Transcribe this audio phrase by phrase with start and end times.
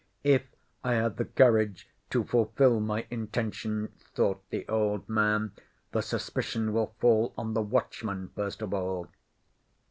[0.23, 0.41] "If
[0.83, 5.51] I have the courage to fulfil my intention," thought the old man,
[5.91, 9.09] "the suspicion will fall on the watchman first of all."